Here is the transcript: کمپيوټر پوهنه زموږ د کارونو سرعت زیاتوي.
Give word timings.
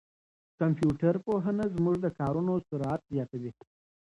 کمپيوټر 0.59 1.15
پوهنه 1.25 1.63
زموږ 1.75 1.95
د 2.01 2.05
کارونو 2.19 2.53
سرعت 2.67 3.01
زیاتوي. 3.13 3.51